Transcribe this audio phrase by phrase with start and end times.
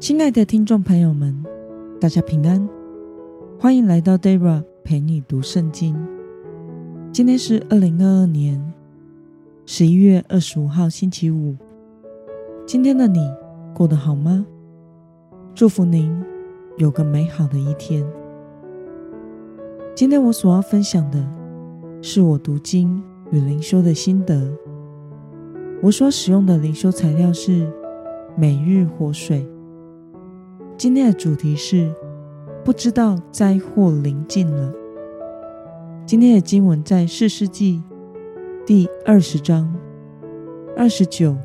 [0.00, 1.44] 亲爱的听众朋友们，
[2.00, 2.66] 大家平安，
[3.58, 5.94] 欢迎来到 Dara 陪你读圣经。
[7.12, 8.72] 今天是二零二二年
[9.66, 11.54] 十一月二十五号，星期五。
[12.64, 13.30] 今天的你
[13.74, 14.46] 过得好吗？
[15.54, 16.10] 祝福您
[16.78, 18.02] 有个美好的一天。
[19.94, 21.22] 今天我所要分享的
[22.00, 24.50] 是我读经与灵修的心得。
[25.82, 27.70] 我所使用的灵修材料是
[28.34, 29.46] 每日活水。
[30.80, 31.92] 今天的主题是
[32.64, 34.72] 不知道灾祸临近了。
[36.06, 37.82] 今天的经文在四世纪
[38.64, 39.70] 第二十章
[40.74, 41.36] 二十九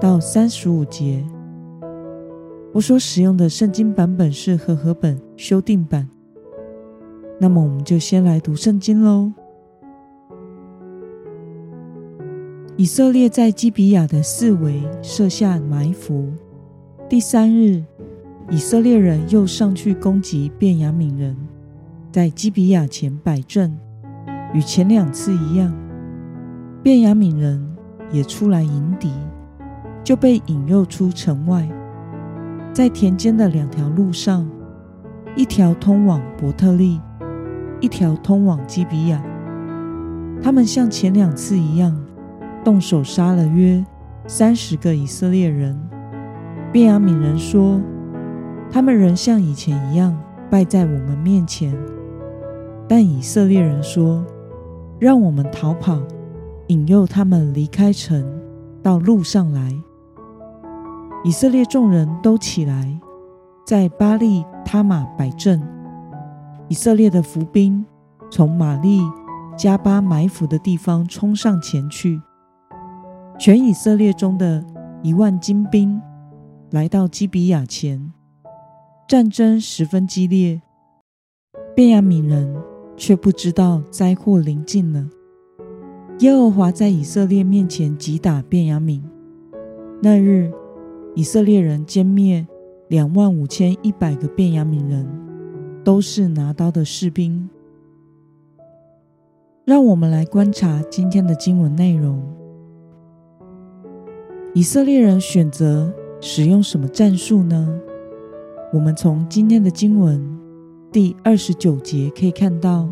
[0.00, 1.26] 到三十五节。
[2.72, 6.08] 我所使用的圣经版本是和合本修订版。
[7.40, 9.32] 那么，我们就先来读圣经喽。
[12.76, 16.28] 以色列在基比亚的四围设下埋伏。
[17.08, 17.82] 第三日。
[18.52, 21.36] 以色列人又上去攻击便雅悯人，
[22.10, 23.78] 在基比亚前摆阵，
[24.52, 25.72] 与前两次一样。
[26.82, 27.64] 便雅悯人
[28.10, 29.08] 也出来迎敌，
[30.02, 31.68] 就被引诱出城外，
[32.72, 34.50] 在田间的两条路上，
[35.36, 37.00] 一条通往伯特利，
[37.78, 39.22] 一条通往基比亚。
[40.42, 41.96] 他们像前两次一样，
[42.64, 43.84] 动手杀了约
[44.26, 45.80] 三十个以色列人。
[46.72, 47.80] 便雅悯人说。
[48.72, 50.16] 他们仍像以前一样
[50.48, 51.76] 败在我们面前，
[52.88, 54.24] 但以色列人说
[55.00, 56.00] ：“让我们逃跑，
[56.68, 58.24] 引诱他们离开城，
[58.82, 59.74] 到路上来。”
[61.24, 62.98] 以色列众人都起来，
[63.66, 65.60] 在巴利他马摆阵。
[66.68, 67.84] 以色列的伏兵
[68.30, 69.00] 从玛利
[69.56, 72.22] 加巴埋伏的地方冲上前去，
[73.36, 74.64] 全以色列中的
[75.02, 76.00] 一万精兵
[76.70, 78.12] 来到基比亚前。
[79.10, 80.62] 战争十分激烈，
[81.74, 82.54] 便雅悯人
[82.96, 85.04] 却不知道灾祸临近了。
[86.20, 89.02] 耶和华在以色列面前击打便雅悯。
[90.00, 90.52] 那日，
[91.16, 92.46] 以色列人歼灭
[92.86, 95.04] 两万五千一百个便雅悯人，
[95.82, 97.50] 都是拿刀的士兵。
[99.64, 102.22] 让我们来观察今天的经文内容。
[104.54, 107.80] 以色列人选择使用什么战术呢？
[108.72, 110.24] 我们从今天的经文
[110.92, 112.88] 第二十九节可以看到，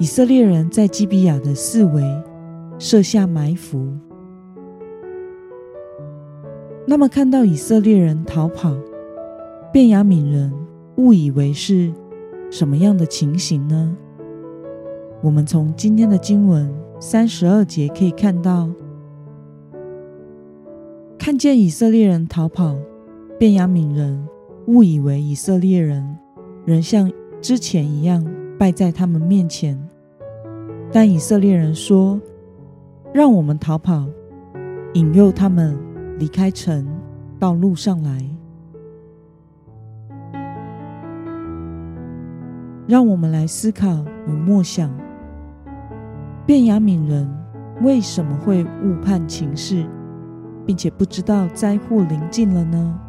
[0.00, 2.02] 以色列人在基比亚的四围
[2.76, 3.88] 设下埋伏。
[6.84, 8.76] 那么，看到以色列人逃跑，
[9.72, 10.52] 便雅悯人
[10.96, 11.92] 误以为是
[12.50, 13.96] 什么样的情形呢？
[15.22, 18.68] 我们从今天的经文三十二节可以看到，
[21.16, 22.76] 看见以色列人逃跑，
[23.38, 24.26] 便雅悯人。
[24.68, 26.18] 误以为以色列人
[26.66, 28.22] 仍像之前一样
[28.58, 29.80] 败在他们面前，
[30.92, 32.20] 但以色列人说
[33.14, 34.06] ：“让我们逃跑，
[34.92, 35.74] 引诱他们
[36.18, 36.86] 离开城，
[37.38, 38.22] 到路上来。”
[42.86, 44.90] 让我们来思考与默想：
[46.44, 47.26] 便雅悯人
[47.80, 49.86] 为什么会误判情势，
[50.66, 53.00] 并且不知道灾祸临近了呢？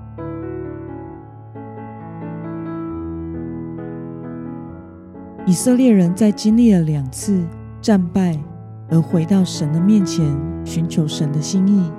[5.50, 7.44] 以色列人在经历了两次
[7.82, 8.40] 战败，
[8.88, 10.24] 而回到神的面前
[10.64, 11.92] 寻求神的心意。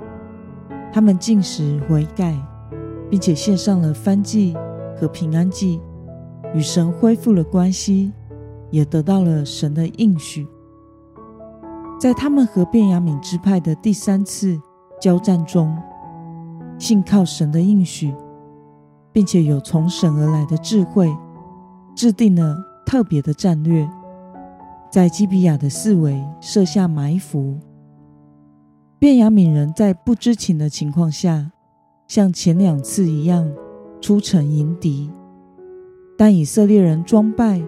[0.89, 2.33] 他们进食悔改，
[3.09, 4.55] 并且献上了燔祭
[4.95, 5.81] 和平安祭，
[6.53, 8.13] 与神恢复了关系，
[8.69, 10.47] 也得到了神的应许。
[11.99, 14.57] 在他们和便雅悯支派的第三次
[15.01, 15.77] 交战中，
[16.79, 18.15] 信靠神的应许，
[19.11, 21.13] 并且有从神而来的智慧，
[21.93, 22.70] 制定了。
[22.91, 23.89] 特别的战略，
[24.91, 27.57] 在基比亚的四围设下埋伏。
[28.99, 31.53] 便雅悯人在不知情的情况下，
[32.05, 33.49] 像前两次一样
[34.01, 35.09] 出城迎敌，
[36.17, 37.61] 但以色列人装败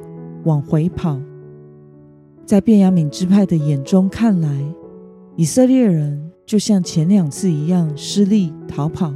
[0.43, 1.17] 往回跑。
[2.45, 4.49] 在便雅悯支派的眼中看来，
[5.37, 9.13] 以色列人就像前两次一样失利逃跑，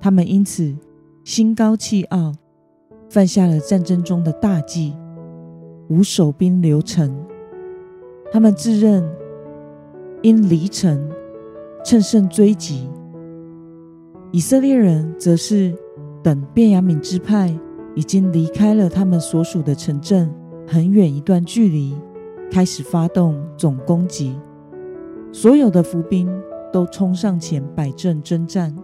[0.00, 0.74] 他们因此
[1.22, 2.32] 心高气傲，
[3.10, 4.96] 犯下了战争中的大忌。
[5.92, 7.14] 无守兵留城，
[8.32, 9.06] 他们自认
[10.22, 11.06] 因离城
[11.84, 12.88] 趁胜追击；
[14.30, 15.76] 以色列人则是
[16.22, 17.54] 等便雅悯支派
[17.94, 20.32] 已经离开了他们所属的城镇
[20.66, 21.94] 很远一段距离，
[22.50, 24.34] 开始发动总攻击。
[25.30, 26.26] 所有的伏兵
[26.72, 28.74] 都冲上前摆阵征战，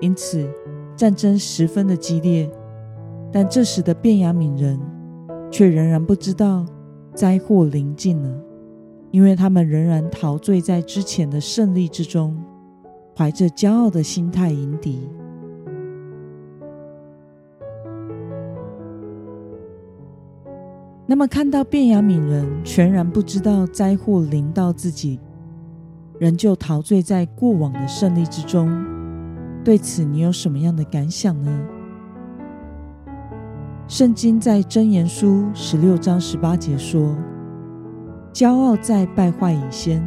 [0.00, 0.48] 因此
[0.94, 2.48] 战争十分的激烈，
[3.32, 4.78] 但这时的便雅悯人
[5.50, 6.64] 却仍然不知道
[7.14, 8.30] 灾祸临近了，
[9.10, 12.36] 因为他们仍然陶醉在之前的胜利之中，
[13.16, 15.08] 怀着骄傲的心态迎敌。
[21.06, 25.18] 那么，看到便雅悯人全然不知道灾祸临到自己，
[26.18, 28.70] 仍旧陶醉在过往的胜利之中，
[29.64, 31.77] 对此你有什么样的感想呢？
[33.88, 37.16] 圣经在箴言书十六章十八节说
[38.34, 40.06] ：“骄傲在败坏以先，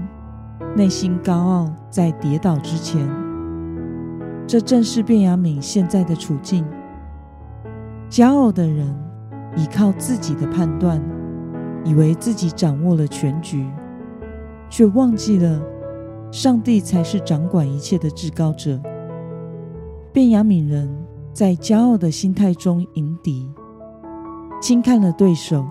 [0.78, 3.10] 内心高傲在跌倒之前。”
[4.45, 6.63] 这正是便雅悯现在的处境。
[8.10, 8.95] 骄傲的人。
[9.57, 10.98] 依靠自己的判断，
[11.83, 13.69] 以为自己掌握了全局，
[14.69, 15.62] 却忘记了
[16.31, 18.80] 上帝才是掌管一切的至高者。
[20.13, 20.89] 便雅悯人
[21.33, 23.51] 在骄傲的心态中迎敌，
[24.61, 25.65] 轻看了对手，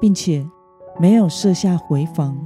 [0.00, 0.44] 并且
[0.98, 2.36] 没有设下回防，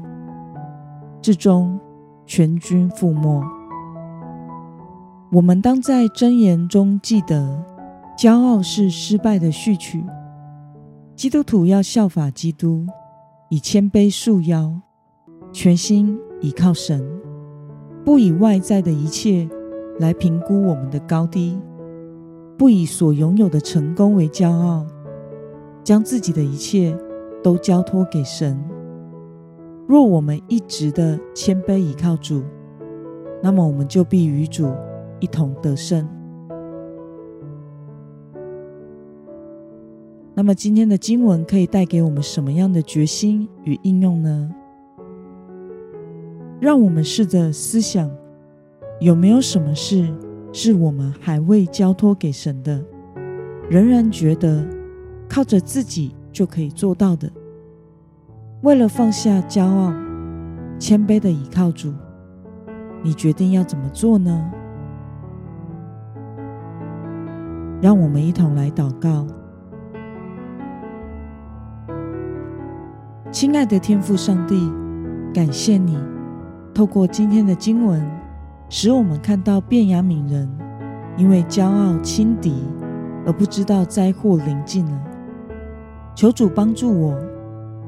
[1.22, 1.80] 最终
[2.26, 3.42] 全军覆没。
[5.32, 7.64] 我们当在箴言中记得，
[8.16, 10.04] 骄傲是失败的序曲。
[11.16, 12.86] 基督徒要效法基督，
[13.48, 14.70] 以谦卑束腰，
[15.50, 17.02] 全心倚靠神，
[18.04, 19.48] 不以外在的一切
[19.98, 21.58] 来评估我们的高低，
[22.58, 24.84] 不以所拥有的成功为骄傲，
[25.84, 26.96] 将自己的一切
[27.42, 28.58] 都交托给神。
[29.86, 32.42] 若我们一直的谦卑倚靠主，
[33.42, 34.72] 那么我们就必与主
[35.20, 36.08] 一同得胜。
[40.34, 44.50] 那么今天的经文可以带给我们什么样的决心与应用呢？
[46.60, 48.10] 让我们试着思想，
[49.00, 50.08] 有没有什么事
[50.50, 52.82] 是我们还未交托给神的，
[53.68, 54.66] 仍然觉得
[55.28, 57.30] 靠着自己就可以做到的？
[58.62, 59.92] 为了放下骄傲，
[60.78, 61.92] 谦卑的倚靠主，
[63.02, 64.50] 你决定要怎么做呢？
[67.82, 69.26] 让我们一同来祷告。
[73.30, 74.72] 亲爱的天父上帝，
[75.34, 75.98] 感谢你
[76.72, 78.02] 透过今天的经文，
[78.70, 80.48] 使我们看到便雅悯人
[81.18, 82.64] 因为骄傲轻敌
[83.26, 85.13] 而不知道灾祸临近了。
[86.14, 87.18] 求主帮助我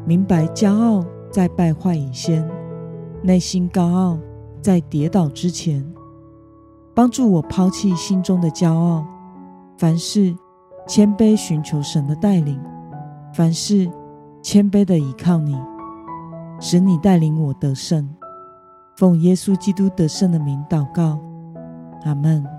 [0.04, 2.48] 明白骄傲在败坏以先，
[3.22, 4.18] 内心高傲
[4.60, 5.84] 在跌倒之前。
[6.94, 9.04] 帮助我抛弃心中的骄傲，
[9.76, 10.34] 凡事
[10.86, 12.60] 谦卑寻求神的带领，
[13.34, 13.90] 凡事。
[14.42, 15.56] 谦卑的倚靠你，
[16.60, 18.08] 使你带领我得胜。
[18.96, 21.18] 奉耶稣基督得胜的名祷告，
[22.04, 22.55] 阿门。